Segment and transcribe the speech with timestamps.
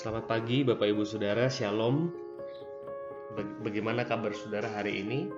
[0.00, 2.08] Selamat pagi Bapak Ibu Saudara, Shalom.
[3.60, 5.28] Bagaimana kabar saudara hari ini?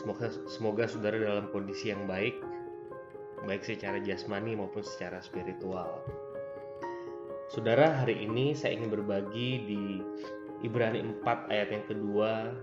[0.00, 2.40] Semoga semoga saudara dalam kondisi yang baik,
[3.44, 6.00] baik secara jasmani maupun secara spiritual.
[7.52, 10.00] Saudara, hari ini saya ingin berbagi di
[10.64, 12.56] Ibrani 4 ayat yang kedua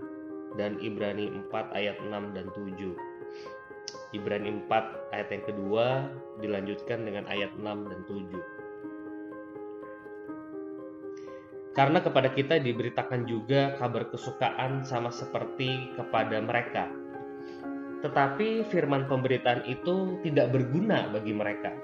[0.58, 2.98] dan Ibrani 4 ayat 6 dan 7.
[4.10, 6.10] Ibrani 4 ayat yang kedua
[6.42, 8.57] dilanjutkan dengan ayat 6 dan 7.
[11.76, 16.90] Karena kepada kita diberitakan juga kabar kesukaan sama seperti kepada mereka.
[18.02, 21.74] Tetapi firman pemberitaan itu tidak berguna bagi mereka.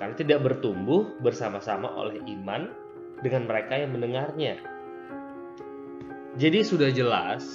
[0.00, 2.70] Karena tidak bertumbuh bersama-sama oleh iman
[3.20, 4.60] dengan mereka yang mendengarnya.
[6.34, 7.46] Jadi sudah jelas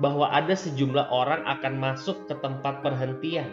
[0.00, 3.52] bahwa ada sejumlah orang akan masuk ke tempat perhentian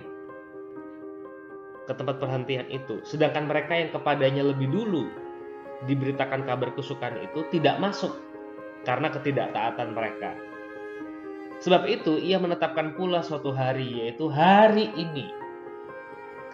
[1.87, 5.07] ke tempat perhentian itu sedangkan mereka yang kepadanya lebih dulu
[5.85, 8.17] diberitakan kabar kesukaan itu tidak masuk
[8.87, 10.33] karena ketidaktaatan mereka.
[11.61, 15.29] Sebab itu ia menetapkan pula suatu hari yaitu hari ini.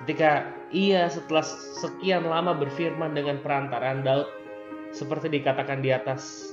[0.04, 1.44] Ketika ia setelah
[1.80, 4.28] sekian lama berfirman dengan perantaraan Daud
[4.92, 6.52] seperti dikatakan di atas,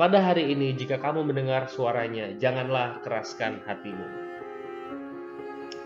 [0.00, 4.06] pada hari ini jika kamu mendengar suaranya, janganlah keraskan hatimu.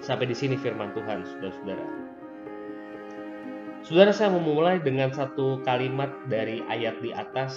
[0.05, 1.87] Sampai di sini firman Tuhan, saudara-saudara.
[3.85, 7.53] Saudara saya memulai dengan satu kalimat dari ayat di atas,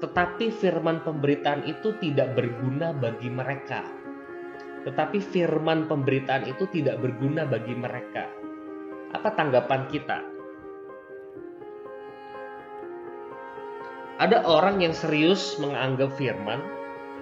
[0.00, 3.84] tetapi firman pemberitaan itu tidak berguna bagi mereka.
[4.88, 8.32] Tetapi firman pemberitaan itu tidak berguna bagi mereka.
[9.12, 10.24] Apa tanggapan kita?
[14.24, 16.64] Ada orang yang serius menganggap firman,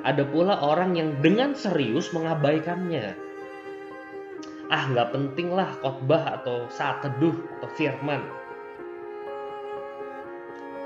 [0.06, 3.25] ada pula orang yang dengan serius mengabaikannya
[4.66, 8.22] ah nggak penting lah khotbah atau saat teduh atau firman.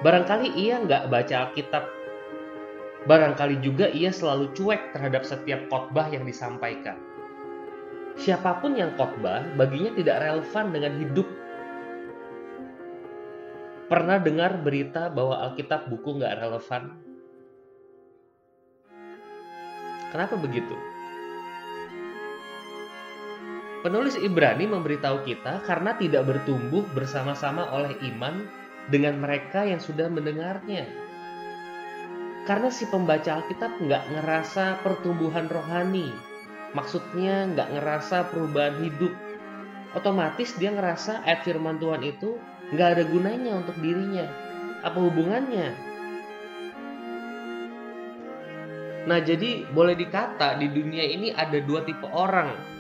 [0.01, 1.85] Barangkali ia nggak baca Alkitab.
[3.09, 7.01] Barangkali juga ia selalu cuek terhadap setiap khotbah yang disampaikan.
[8.21, 11.29] Siapa pun yang khotbah baginya tidak relevan dengan hidup.
[13.89, 17.01] Pernah dengar berita bahwa Alkitab buku nggak relevan?
[20.13, 20.77] Kenapa begitu?
[23.81, 28.45] Penulis Ibrani memberitahu kita karena tidak bertumbuh bersama-sama oleh iman
[28.93, 30.85] dengan mereka yang sudah mendengarnya.
[32.45, 36.13] Karena si pembaca Alkitab nggak ngerasa pertumbuhan rohani,
[36.77, 39.17] maksudnya nggak ngerasa perubahan hidup.
[39.97, 42.37] Otomatis dia ngerasa ayat firman Tuhan itu
[42.77, 44.29] nggak ada gunanya untuk dirinya.
[44.85, 45.69] Apa hubungannya?
[49.09, 52.80] Nah jadi boleh dikata di dunia ini ada dua tipe orang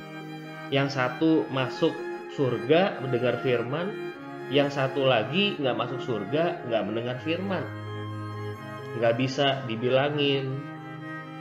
[0.70, 1.92] yang satu masuk
[2.38, 4.14] surga mendengar firman.
[4.50, 7.62] Yang satu lagi nggak masuk surga nggak mendengar firman.
[8.98, 10.58] Nggak bisa dibilangin.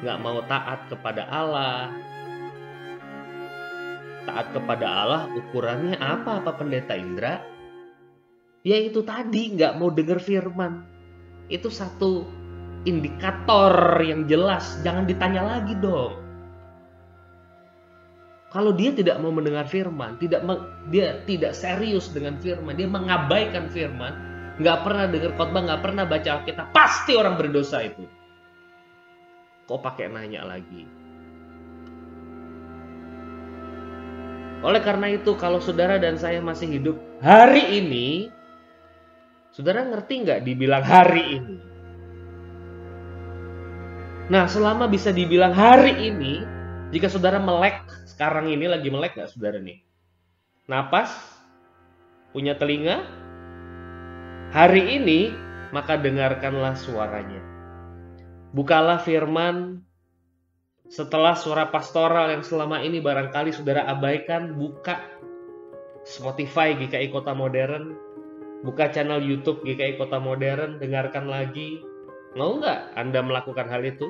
[0.02, 1.94] Nggak mau taat kepada Allah.
[4.26, 7.42] Taat kepada Allah ukurannya apa apa pendeta Indra?
[8.66, 10.86] Ya itu tadi nggak mau dengar firman.
[11.50, 12.26] Itu satu
[12.86, 14.82] indikator yang jelas.
[14.86, 16.29] Jangan ditanya lagi dong
[18.50, 20.42] kalau dia tidak mau mendengar firman, tidak
[20.90, 24.18] dia tidak serius dengan firman, dia mengabaikan firman,
[24.58, 28.10] nggak pernah dengar khotbah, nggak pernah baca Alkitab, pasti orang berdosa itu.
[29.70, 30.90] Kok pakai nanya lagi?
[34.66, 38.34] Oleh karena itu, kalau saudara dan saya masih hidup hari ini,
[39.54, 41.58] saudara ngerti nggak dibilang hari ini?
[44.34, 46.44] Nah, selama bisa dibilang hari ini,
[46.90, 49.86] jika saudara melek sekarang ini lagi melek gak saudara nih?
[50.66, 51.14] Napas?
[52.34, 53.06] Punya telinga?
[54.50, 55.30] Hari ini
[55.70, 57.42] maka dengarkanlah suaranya.
[58.58, 59.86] Bukalah firman
[60.90, 64.98] setelah suara pastoral yang selama ini barangkali saudara abaikan, buka
[66.02, 67.94] Spotify GKI Kota Modern,
[68.66, 71.86] buka channel YouTube GKI Kota Modern, dengarkan lagi.
[72.34, 74.10] Mau nggak Anda melakukan hal itu?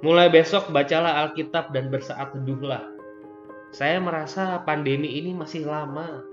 [0.00, 2.88] Mulai besok bacalah Alkitab dan bersaat teduhlah.
[3.68, 6.24] Saya merasa pandemi ini masih lama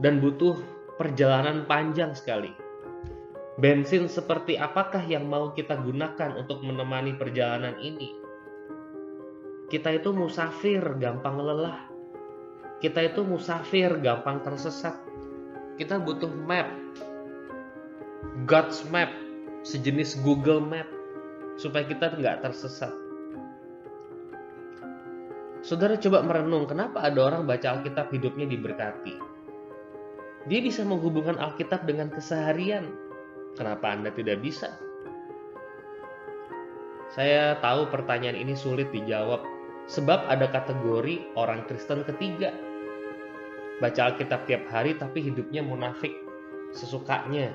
[0.00, 0.56] dan butuh
[0.96, 2.48] perjalanan panjang sekali.
[3.60, 8.08] Bensin seperti apakah yang mau kita gunakan untuk menemani perjalanan ini?
[9.68, 11.84] Kita itu musafir, gampang lelah.
[12.80, 14.96] Kita itu musafir, gampang tersesat.
[15.76, 16.72] Kita butuh map.
[18.48, 19.12] God's map,
[19.60, 20.93] sejenis Google Map
[21.56, 22.92] supaya kita nggak tersesat.
[25.64, 29.16] Saudara coba merenung kenapa ada orang baca Alkitab hidupnya diberkati.
[30.44, 32.84] Dia bisa menghubungkan Alkitab dengan keseharian.
[33.56, 34.76] Kenapa Anda tidak bisa?
[37.16, 39.40] Saya tahu pertanyaan ini sulit dijawab,
[39.88, 42.52] sebab ada kategori orang Kristen ketiga.
[43.80, 46.12] Baca Alkitab tiap hari tapi hidupnya munafik,
[46.76, 47.54] sesukanya.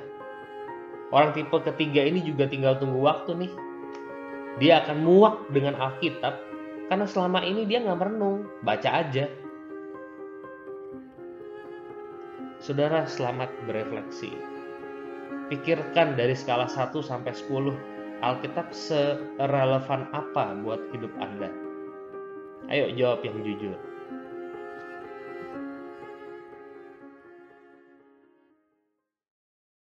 [1.14, 3.54] Orang tipe ketiga ini juga tinggal tunggu waktu nih.
[4.58, 6.34] Dia akan muak dengan Alkitab
[6.90, 9.30] karena selama ini dia nggak merenung, baca aja.
[12.58, 14.34] Saudara selamat berefleksi.
[15.54, 17.78] Pikirkan dari skala 1 sampai 10,
[18.26, 21.54] Alkitab serelevan apa buat hidup Anda?
[22.70, 23.89] Ayo jawab yang jujur.